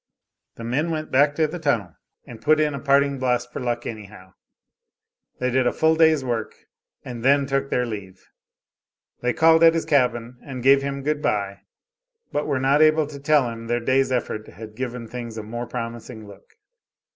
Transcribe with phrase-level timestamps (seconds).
[0.55, 1.93] The men went back to the tunnel
[2.25, 4.33] and "put in a parting blast for luck" anyhow.
[5.37, 6.55] They did a full day's work
[7.05, 8.27] and then took their leave.
[9.21, 11.59] They called at his cabin and gave him good bye,
[12.31, 15.67] but were not able to tell him their day's effort had given things a mere
[15.67, 16.55] promising look.